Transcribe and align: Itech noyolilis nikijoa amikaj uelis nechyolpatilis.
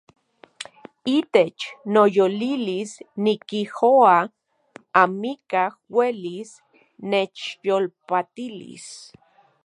Itech 1.17 1.61
noyolilis 1.93 2.91
nikijoa 3.23 4.15
amikaj 5.01 5.71
uelis 5.97 6.49
nechyolpatilis. 7.09 8.87